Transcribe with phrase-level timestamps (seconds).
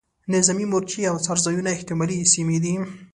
[0.33, 2.73] نظامي مورچې او څار ځایونه احتمالي سیمې دي.